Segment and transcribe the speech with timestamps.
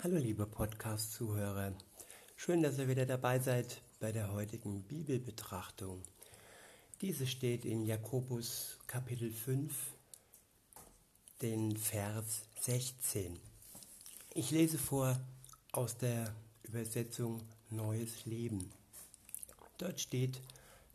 [0.00, 1.72] Hallo liebe Podcast-Zuhörer,
[2.36, 6.04] schön, dass ihr wieder dabei seid bei der heutigen Bibelbetrachtung.
[7.00, 9.74] Diese steht in Jakobus Kapitel 5,
[11.42, 13.40] den Vers 16.
[14.34, 15.18] Ich lese vor
[15.72, 18.70] aus der Übersetzung Neues Leben.
[19.78, 20.40] Dort steht,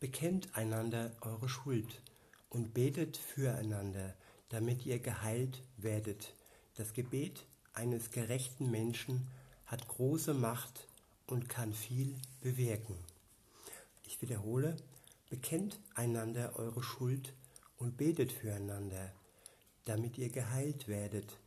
[0.00, 2.02] bekennt einander eure Schuld
[2.50, 4.16] und betet füreinander,
[4.48, 6.34] damit ihr geheilt werdet.
[6.74, 7.46] Das Gebet
[7.78, 9.28] eines gerechten Menschen
[9.66, 10.88] hat große Macht
[11.28, 12.96] und kann viel bewirken.
[14.04, 14.76] Ich wiederhole,
[15.30, 17.32] bekennt einander eure Schuld
[17.76, 19.12] und betet füreinander,
[19.84, 21.38] damit ihr geheilt werdet.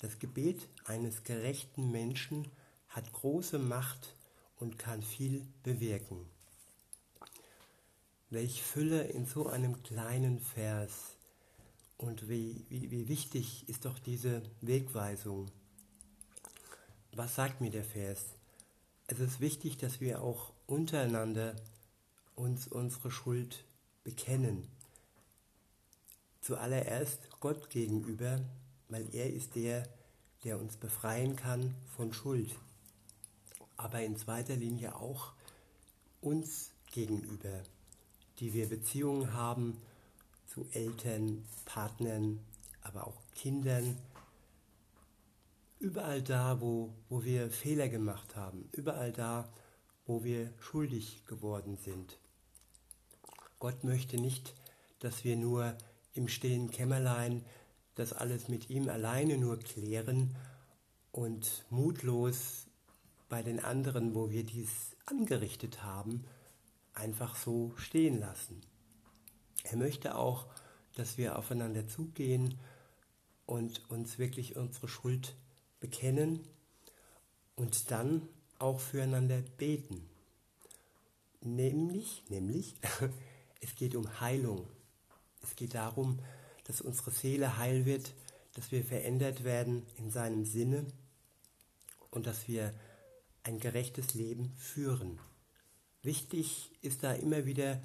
[0.00, 2.50] Das Gebet eines gerechten Menschen
[2.88, 4.16] hat große Macht
[4.56, 6.26] und kann viel bewirken.
[8.28, 11.16] Welch Fülle in so einem kleinen Vers
[11.96, 15.46] und wie, wie, wie wichtig ist doch diese Wegweisung.
[17.18, 18.26] Was sagt mir der Vers?
[19.06, 21.56] Es ist wichtig, dass wir auch untereinander
[22.34, 23.64] uns unsere Schuld
[24.04, 24.68] bekennen.
[26.42, 28.42] Zuallererst Gott gegenüber,
[28.90, 29.88] weil er ist der,
[30.44, 32.54] der uns befreien kann von Schuld.
[33.78, 35.32] Aber in zweiter Linie auch
[36.20, 37.62] uns gegenüber,
[38.40, 39.80] die wir Beziehungen haben
[40.46, 42.40] zu Eltern, Partnern,
[42.82, 43.96] aber auch Kindern,
[45.78, 49.52] Überall da, wo, wo wir Fehler gemacht haben, überall da,
[50.06, 52.18] wo wir schuldig geworden sind.
[53.58, 54.54] Gott möchte nicht,
[55.00, 55.76] dass wir nur
[56.14, 57.44] im stillen Kämmerlein
[57.94, 60.34] das alles mit ihm alleine nur klären
[61.12, 62.66] und mutlos
[63.28, 66.24] bei den anderen, wo wir dies angerichtet haben,
[66.94, 68.60] einfach so stehen lassen.
[69.64, 70.46] Er möchte auch,
[70.94, 72.58] dass wir aufeinander zugehen
[73.44, 75.36] und uns wirklich unsere Schuld
[75.86, 76.40] bekennen
[77.54, 80.08] und dann auch füreinander beten.
[81.42, 82.74] Nämlich, nämlich,
[83.60, 84.66] es geht um Heilung.
[85.42, 86.18] Es geht darum,
[86.64, 88.12] dass unsere Seele heil wird,
[88.54, 90.86] dass wir verändert werden in seinem Sinne
[92.10, 92.74] und dass wir
[93.44, 95.20] ein gerechtes Leben führen.
[96.02, 97.80] Wichtig ist da immer wieder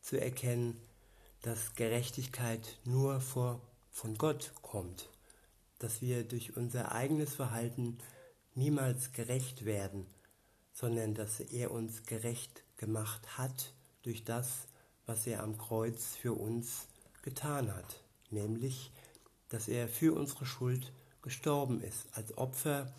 [0.00, 0.80] zu erkennen,
[1.42, 3.60] dass Gerechtigkeit nur vor,
[3.92, 5.08] von Gott kommt
[5.78, 7.98] dass wir durch unser eigenes Verhalten
[8.54, 10.06] niemals gerecht werden,
[10.72, 14.68] sondern dass er uns gerecht gemacht hat durch das,
[15.06, 16.88] was er am Kreuz für uns
[17.22, 18.92] getan hat, nämlich,
[19.48, 20.92] dass er für unsere Schuld
[21.22, 22.92] gestorben ist als Opfer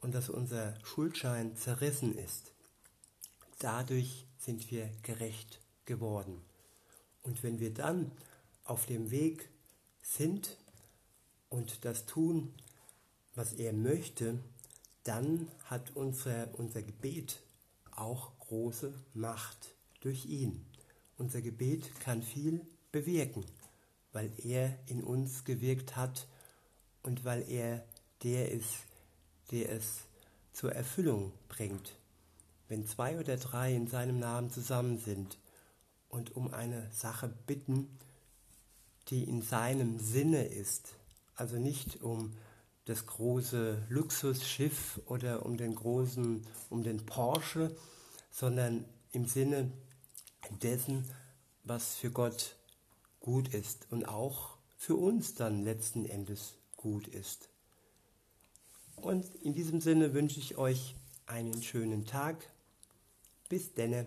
[0.00, 2.52] und dass unser Schuldschein zerrissen ist.
[3.58, 6.40] Dadurch sind wir gerecht geworden.
[7.22, 8.12] Und wenn wir dann
[8.64, 9.50] auf dem Weg
[10.00, 10.56] sind,
[11.48, 12.54] und das tun,
[13.34, 14.38] was er möchte,
[15.04, 17.40] dann hat unser, unser Gebet
[17.92, 20.64] auch große Macht durch ihn.
[21.16, 23.44] Unser Gebet kann viel bewirken,
[24.12, 26.26] weil er in uns gewirkt hat
[27.02, 27.84] und weil er
[28.22, 28.74] der ist,
[29.50, 30.00] der es
[30.52, 31.96] zur Erfüllung bringt.
[32.68, 35.38] Wenn zwei oder drei in seinem Namen zusammen sind
[36.08, 37.88] und um eine Sache bitten,
[39.08, 40.94] die in seinem Sinne ist,
[41.38, 42.36] also nicht um
[42.84, 47.74] das große Luxusschiff oder um den großen, um den Porsche,
[48.30, 49.70] sondern im Sinne
[50.62, 51.08] dessen,
[51.64, 52.56] was für Gott
[53.20, 57.50] gut ist und auch für uns dann letzten Endes gut ist.
[58.96, 62.50] Und in diesem Sinne wünsche ich euch einen schönen Tag.
[63.48, 64.06] Bis denne.